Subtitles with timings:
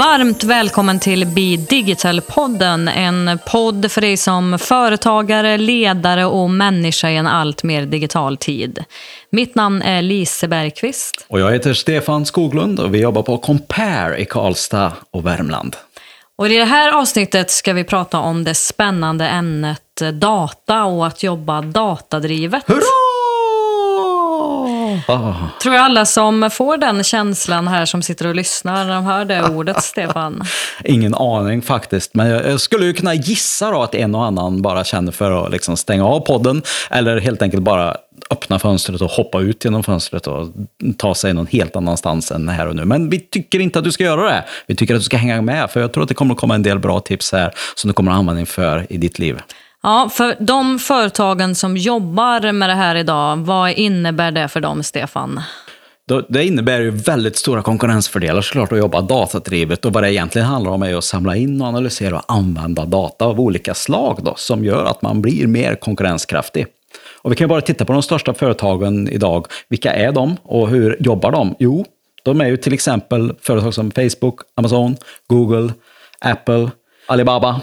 [0.00, 2.88] Varmt välkommen till Be Digital-podden.
[2.88, 8.84] En podd för dig som företagare, ledare och människa i en allt mer digital tid.
[9.30, 11.26] Mitt namn är Lise Bergqvist.
[11.28, 15.76] Och jag heter Stefan Skoglund och vi jobbar på Compare i Karlstad och Värmland.
[16.38, 21.22] Och I det här avsnittet ska vi prata om det spännande ämnet data och att
[21.22, 22.62] jobba datadrivet.
[22.66, 23.09] Hurra!
[25.62, 29.24] Tror jag alla som får den känslan här som sitter och lyssnar när de hör
[29.24, 30.42] det ordet, Stefan?
[30.84, 34.84] Ingen aning faktiskt, men jag skulle ju kunna gissa då att en och annan bara
[34.84, 37.96] känner för att liksom stänga av podden eller helt enkelt bara
[38.30, 40.48] öppna fönstret och hoppa ut genom fönstret och
[40.98, 42.84] ta sig någon helt annanstans än här och nu.
[42.84, 44.44] Men vi tycker inte att du ska göra det.
[44.66, 46.54] Vi tycker att du ska hänga med, för jag tror att det kommer att komma
[46.54, 49.40] en del bra tips här som du kommer att ha användning för i ditt liv.
[49.82, 54.82] Ja, för de företagen som jobbar med det här idag, vad innebär det för dem,
[54.82, 55.40] Stefan?
[56.28, 60.70] Det innebär ju väldigt stora konkurrensfördelar såklart att jobba datadrivet och vad det egentligen handlar
[60.70, 64.64] om är att samla in och analysera och använda data av olika slag då, som
[64.64, 66.66] gör att man blir mer konkurrenskraftig.
[67.22, 69.46] Och vi kan bara titta på de största företagen idag.
[69.68, 71.54] Vilka är de och hur jobbar de?
[71.58, 71.84] Jo,
[72.22, 75.72] de är ju till exempel företag som Facebook, Amazon, Google,
[76.20, 76.70] Apple,
[77.06, 77.60] Alibaba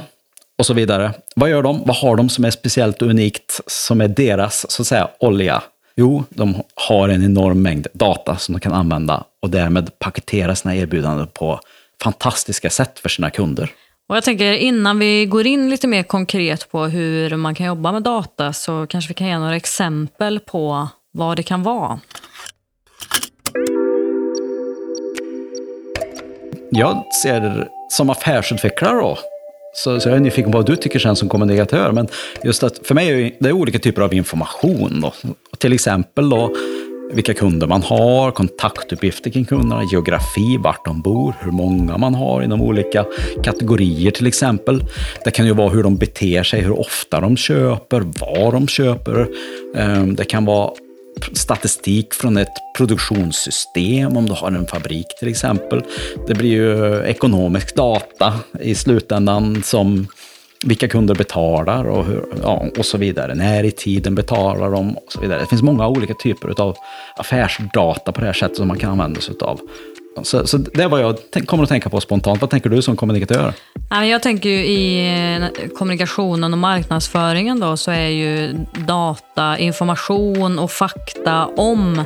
[0.57, 1.13] och så vidare.
[1.35, 1.83] Vad gör de?
[1.85, 5.63] Vad har de som är speciellt unikt, som är deras så att säga olja?
[5.95, 10.75] Jo, de har en enorm mängd data som de kan använda och därmed paketera sina
[10.75, 11.59] erbjudanden på
[12.03, 13.71] fantastiska sätt för sina kunder.
[14.09, 17.91] Och jag tänker innan vi går in lite mer konkret på hur man kan jobba
[17.91, 21.99] med data så kanske vi kan ge några exempel på vad det kan vara.
[26.71, 29.17] Jag ser som affärsutvecklare då,
[29.77, 31.91] så, så jag är nyfiken på vad du tycker sen som kommunikatör.
[31.91, 32.07] Men
[32.43, 35.01] just att för mig är det olika typer av information.
[35.01, 35.13] Då.
[35.57, 36.55] Till exempel då,
[37.11, 42.41] vilka kunder man har, kontaktuppgifter kring kunderna, geografi, vart de bor, hur många man har
[42.41, 43.05] inom olika
[43.43, 44.83] kategorier till exempel.
[45.23, 49.27] Det kan ju vara hur de beter sig, hur ofta de köper, vad de köper.
[49.75, 50.71] Ehm, det kan vara
[51.33, 55.81] statistik från ett produktionssystem, om du har en fabrik till exempel.
[56.27, 60.07] Det blir ju ekonomisk data i slutändan som
[60.65, 63.35] vilka kunder betalar och, hur, ja, och så vidare.
[63.35, 65.39] När i tiden betalar de och så vidare.
[65.39, 66.77] Det finns många olika typer av
[67.15, 69.59] affärsdata på det här sättet som man kan använda sig av.
[70.23, 72.41] Så, så det är vad jag kommer att tänka på spontant.
[72.41, 73.53] Vad tänker du som kommunikatör?
[73.89, 78.53] Jag tänker ju i eh, kommunikationen och marknadsföringen då, så är ju
[78.87, 82.03] data, information och fakta om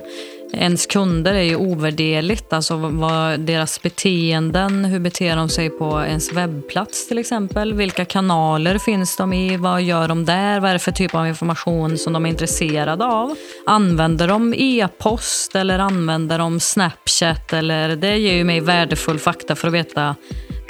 [0.54, 2.54] ens kunder är ju ovärderligt.
[2.54, 7.74] Alltså vad deras beteenden, hur beter de sig på ens webbplats till exempel?
[7.74, 9.58] Vilka kanaler finns de i?
[9.58, 10.60] Vad gör de där?
[10.60, 13.36] Vad är det för typ av information som de är intresserade av?
[13.66, 17.54] Använder de e-post eller använder de Snapchat?
[17.54, 20.16] Eller, det ger ju mig värdefull fakta för att veta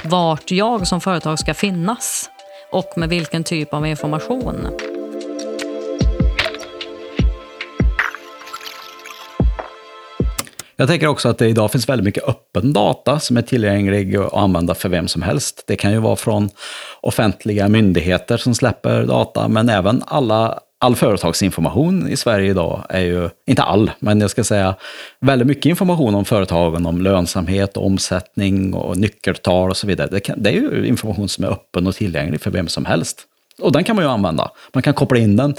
[0.03, 2.29] vart jag som företag ska finnas
[2.71, 4.67] och med vilken typ av information.
[10.75, 14.33] Jag tänker också att det idag finns väldigt mycket öppen data som är tillgänglig att
[14.33, 15.63] använda för vem som helst.
[15.67, 16.49] Det kan ju vara från
[17.01, 23.29] offentliga myndigheter som släpper data, men även alla all företagsinformation i Sverige idag är ju,
[23.45, 24.75] inte all, men jag ska säga
[25.19, 30.07] väldigt mycket information om företagen, om lönsamhet, omsättning och nyckeltal och så vidare.
[30.11, 33.21] Det, kan, det är ju information som är öppen och tillgänglig för vem som helst.
[33.59, 34.51] Och den kan man ju använda.
[34.73, 35.55] Man kan koppla in den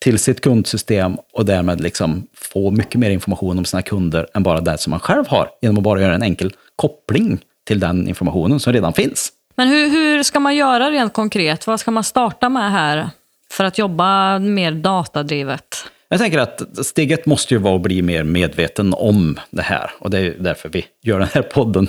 [0.00, 4.60] till sitt kundsystem och därmed liksom få mycket mer information om sina kunder än bara
[4.60, 8.60] det som man själv har, genom att bara göra en enkel koppling till den informationen
[8.60, 9.32] som redan finns.
[9.54, 11.66] Men hur, hur ska man göra rent konkret?
[11.66, 13.10] Vad ska man starta med här
[13.52, 15.84] för att jobba mer datadrivet?
[16.08, 19.90] Jag tänker att steget måste ju vara att bli mer medveten om det här.
[19.98, 21.88] Och det är därför vi gör den här podden,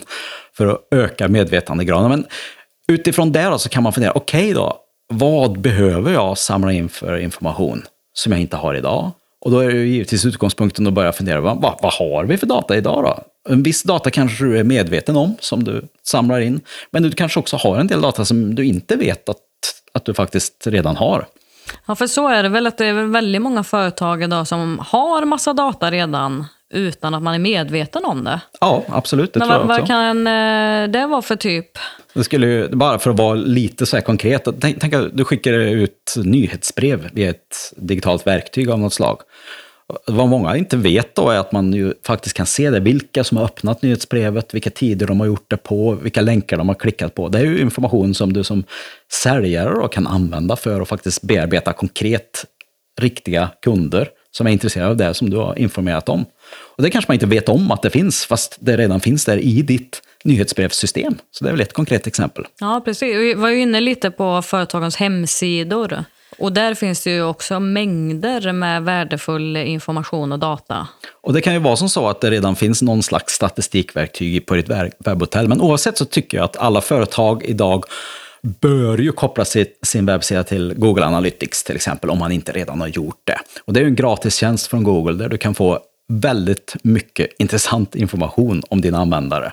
[0.54, 2.10] för att öka medvetandegraden.
[2.10, 2.26] Men
[2.88, 4.78] utifrån det så kan man fundera, okej okay då,
[5.14, 7.84] vad behöver jag samla in för information?
[8.14, 9.12] som jag inte har idag.
[9.42, 12.78] Och då är det givetvis utgångspunkten att börja fundera, vad, vad har vi för data
[12.78, 13.24] idag då?
[13.54, 16.62] En viss data kanske du är medveten om, som du samlar in.
[16.92, 19.38] Men du kanske också har en del data som du inte vet att,
[19.94, 21.26] att du faktiskt redan har.
[21.86, 25.26] Ja, för så är det väl att det är väldigt många företag idag som har
[25.26, 28.42] massa data redan utan att man är medveten om det.
[28.62, 29.34] Ja, absolut.
[29.34, 31.72] Det Men tror jag vad, vad kan eh, det vara för typ?
[32.14, 35.26] Det skulle ju, bara för att vara lite så här konkret, tänk, tänk att du
[35.26, 39.18] skickar ut nyhetsbrev via ett digitalt verktyg av något slag.
[40.08, 43.38] Vad många inte vet då är att man ju faktiskt kan se det, vilka som
[43.38, 47.16] har öppnat nyhetsbrevet, vilka tider de har gjort det på, vilka länkar de har klickat
[47.16, 47.30] på.
[47.30, 48.64] Det är ju information som du som
[49.12, 52.46] säljare då kan använda för att faktiskt bearbeta konkret
[53.02, 56.26] riktiga kunder som är intresserade av det som du har informerat om.
[56.54, 59.38] Och det kanske man inte vet om att det finns, fast det redan finns där
[59.38, 61.16] i ditt nyhetsbrevssystem.
[61.32, 62.46] Så det är väl ett konkret exempel.
[62.60, 63.16] Ja, precis.
[63.16, 66.04] Vi var ju inne lite på företagens hemsidor.
[66.38, 70.88] Och där finns det ju också mängder med värdefull information och data.
[71.22, 74.56] Och det kan ju vara som så att det redan finns någon slags statistikverktyg på
[74.56, 74.70] ditt
[75.06, 75.48] webbhotell.
[75.48, 77.86] Men oavsett så tycker jag att alla företag idag
[78.42, 79.46] bör ju koppla
[79.82, 83.38] sin webbsida till Google Analytics till exempel, om man inte redan har gjort det.
[83.66, 87.96] Och det är ju en gratistjänst från Google där du kan få väldigt mycket intressant
[87.96, 89.52] information om dina användare.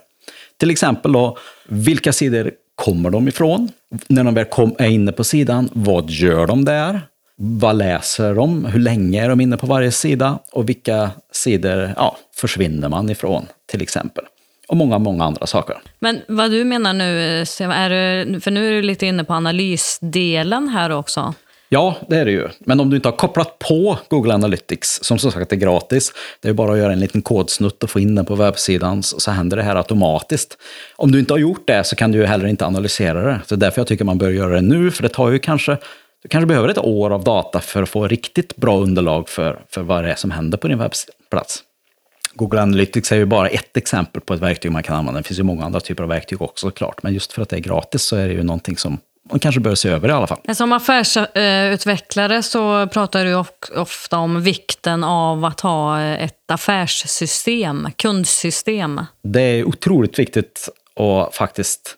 [0.56, 1.38] Till exempel då,
[1.68, 2.50] vilka sidor
[2.80, 3.68] kommer de ifrån?
[4.08, 7.00] När de väl kom, är inne på sidan, vad gör de där?
[7.36, 8.64] Vad läser de?
[8.64, 10.38] Hur länge är de inne på varje sida?
[10.52, 14.24] Och vilka sidor ja, försvinner man ifrån, till exempel?
[14.68, 15.76] Och många, många andra saker.
[15.98, 20.68] Men vad du menar nu, är det, för nu är du lite inne på analysdelen
[20.68, 21.34] här också.
[21.72, 22.48] Ja, det är det ju.
[22.58, 26.48] Men om du inte har kopplat på Google Analytics, som som sagt är gratis, det
[26.48, 29.56] är bara att göra en liten kodsnutt och få in den på webbsidan, så händer
[29.56, 30.58] det här automatiskt.
[30.96, 33.40] Om du inte har gjort det så kan du ju heller inte analysera det.
[33.46, 35.38] Så det är därför jag tycker man bör göra det nu, för det tar ju
[35.38, 35.78] kanske
[36.22, 39.82] du kanske behöver ett år av data för att få riktigt bra underlag för, för
[39.82, 41.62] vad det är som händer på din webbplats.
[42.34, 45.20] Google Analytics är ju bara ett exempel på ett verktyg man kan använda.
[45.20, 47.02] Det finns ju många andra typer av verktyg också såklart.
[47.02, 48.98] Men just för att det är gratis så är det ju någonting som
[49.30, 50.38] man kanske bör se över i alla fall.
[50.54, 53.44] Som affärsutvecklare så pratar du
[53.80, 59.00] ofta om vikten av att ha ett affärssystem, kundsystem.
[59.22, 61.96] Det är otroligt viktigt att faktiskt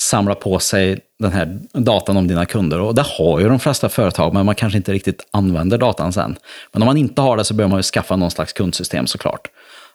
[0.00, 2.80] samla på sig den här datan om dina kunder.
[2.80, 6.36] Och det har ju de flesta företag, men man kanske inte riktigt använder datan sen.
[6.72, 9.48] Men om man inte har det så behöver man ju skaffa någon slags kundsystem såklart.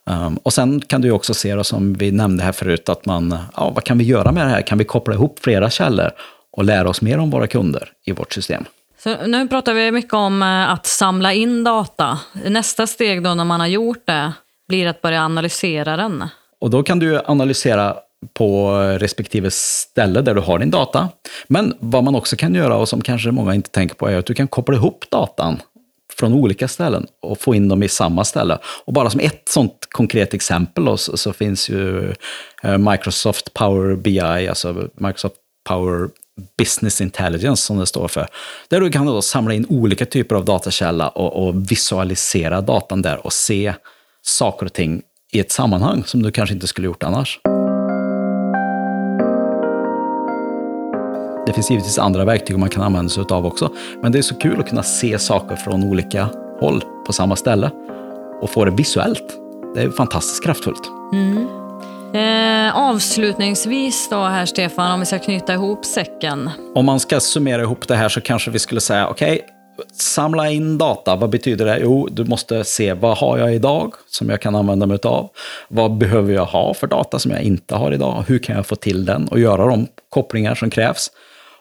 [0.10, 3.38] Um, och sen kan du också se, då, som vi nämnde här förut, att man,
[3.56, 4.62] ja, vad kan vi göra med det här?
[4.62, 6.12] Kan vi koppla ihop flera källor
[6.56, 8.66] och lära oss mer om våra kunder i vårt system?
[9.04, 12.20] Så nu pratar vi mycket om eh, att samla in data.
[12.46, 14.34] Nästa steg då när man har gjort det
[14.68, 16.24] blir att börja analysera den.
[16.62, 17.96] Och då kan du analysera
[18.34, 21.10] på respektive ställe där du har din data.
[21.48, 24.26] Men vad man också kan göra och som kanske många inte tänker på är att
[24.26, 25.62] du kan koppla ihop datan
[26.14, 28.58] från olika ställen och få in dem i samma ställe.
[28.86, 32.14] Och bara som ett sånt konkret exempel då, så, så, finns ju
[32.64, 35.36] eh, Microsoft Power BI, alltså Microsoft
[35.70, 36.10] Power
[36.58, 38.28] Business Intelligence som det står för.
[38.68, 43.26] Där du kan då samla in olika typer av datakälla och, och visualisera datan där
[43.26, 43.74] och se
[44.22, 45.02] saker och ting
[45.32, 47.40] i ett sammanhang som du kanske inte skulle gjort annars.
[51.46, 53.74] Det finns givetvis andra verktyg man kan använda sig av också.
[54.02, 56.30] Men det är så kul att kunna se saker från olika
[56.60, 57.72] håll på samma ställe
[58.42, 59.40] och få det visuellt.
[59.76, 60.92] Det är fantastiskt kraftfullt.
[61.14, 61.65] Mm.
[62.16, 66.50] Eh, avslutningsvis då här Stefan, om vi ska knyta ihop säcken.
[66.76, 69.50] Om man ska summera ihop det här så kanske vi skulle säga, okej, okay,
[69.94, 71.80] samla in data, vad betyder det?
[71.82, 75.30] Jo, du måste se vad har jag idag som jag kan använda mig av?
[75.68, 78.24] Vad behöver jag ha för data som jag inte har idag?
[78.28, 81.12] Hur kan jag få till den och göra de kopplingar som krävs?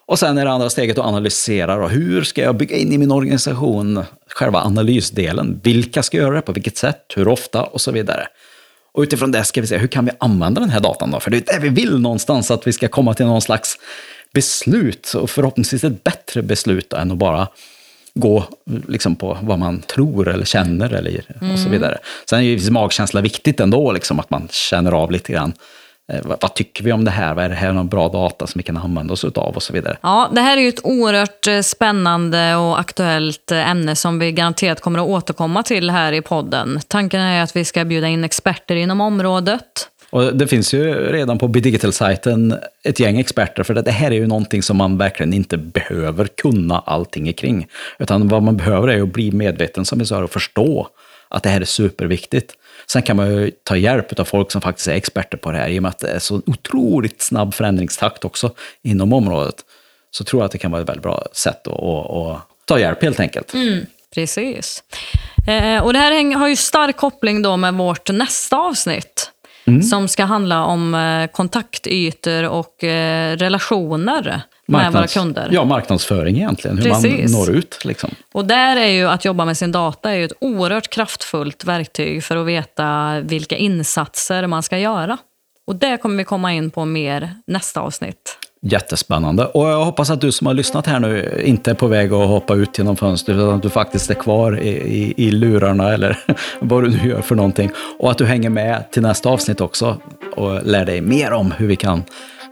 [0.05, 1.77] Och sen är det andra steget att analysera.
[1.77, 1.87] Då.
[1.87, 5.59] Hur ska jag bygga in i min organisation själva analysdelen?
[5.63, 6.41] Vilka ska göra det?
[6.41, 7.01] På vilket sätt?
[7.15, 7.63] Hur ofta?
[7.63, 8.27] Och så vidare.
[8.95, 11.19] Och utifrån det ska vi se, hur kan vi använda den här datan då?
[11.19, 13.77] För det är det vi vill någonstans, att vi ska komma till någon slags
[14.33, 17.47] beslut, och förhoppningsvis ett bättre beslut än att bara
[18.13, 18.43] gå
[18.87, 21.71] liksom, på vad man tror eller känner eller, och så mm.
[21.71, 21.97] vidare.
[22.29, 25.53] Sen är ju magkänsla viktigt ändå, liksom, att man känner av lite grann.
[26.13, 27.35] Eh, vad, tycker vi om det här?
[27.35, 29.73] Vad är det här någon bra data som vi kan använda oss av och så
[29.73, 29.97] vidare.
[30.01, 34.31] Ja, det här är ju ett oerhört eh, spännande och aktuellt eh, ämne som vi
[34.31, 36.79] garanterat kommer att återkomma till här i podden.
[36.87, 39.89] Tanken är att vi ska bjuda in experter inom området.
[40.09, 44.27] Och det finns ju redan på Bidigital-sajten ett gäng experter, för det här är ju
[44.27, 47.67] någonting som man verkligen inte behöver kunna allting kring.
[47.99, 50.87] Utan vad man behöver är att bli medveten, som vi sa, och förstå
[51.29, 52.53] att det här är superviktigt.
[52.87, 55.69] Sen kan man ju ta hjälp av folk som faktiskt är experter på det här,
[55.69, 58.51] i och med att det är så otroligt snabb förändringstakt också
[58.81, 59.55] inom området.
[60.11, 63.19] Så tror jag att det kan vara ett väldigt bra sätt att, ta hjälp helt
[63.19, 63.53] enkelt.
[63.53, 64.83] Mm, precis.
[65.47, 69.31] Eh, och det här har ju stark koppling då med vårt nästa avsnitt.
[69.67, 69.83] Mm.
[69.83, 75.49] Som ska handla om eh, kontaktytor och eh, relationer våra kunder.
[75.51, 77.31] Ja, marknadsföring egentligen, hur Precis.
[77.33, 77.85] man når ut.
[77.85, 78.09] Liksom.
[78.33, 82.23] Och där är ju att jobba med sin data är ju ett oerhört kraftfullt verktyg
[82.23, 85.17] för att veta vilka insatser man ska göra.
[85.67, 88.37] Och det kommer vi komma in på mer nästa avsnitt.
[88.67, 89.45] Jättespännande.
[89.45, 92.27] Och jag hoppas att du som har lyssnat här nu inte är på väg att
[92.27, 96.19] hoppa ut genom fönstret, utan att du faktiskt är kvar i, i, i lurarna eller
[96.59, 97.71] vad du nu gör för någonting.
[97.99, 99.97] Och att du hänger med till nästa avsnitt också
[100.35, 102.03] och lär dig mer om hur vi kan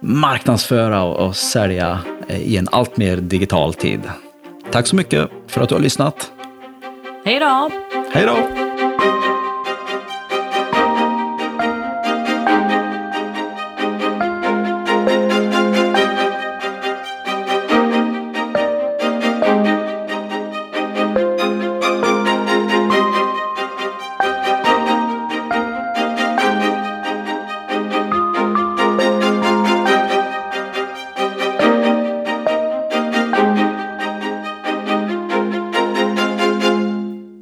[0.03, 4.01] marknadsföra och sälja eh, i en allt mer digital tid.
[4.71, 6.31] Tack så mycket för att du har lyssnat.
[7.25, 7.69] Hej då!
[8.11, 8.62] Hej då!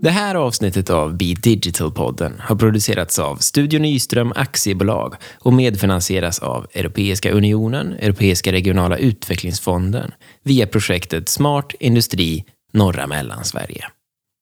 [0.03, 6.67] Det här avsnittet av Be Digital-podden har producerats av Studio Nyström Aktiebolag och medfinansieras av
[6.73, 10.11] Europeiska Unionen, Europeiska regionala utvecklingsfonden
[10.43, 13.85] via projektet Smart Industri norra Mellansverige.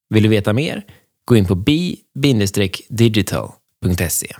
[0.10, 0.84] Vill du veta mer?
[1.26, 4.36] Gå in på bi-digital.se.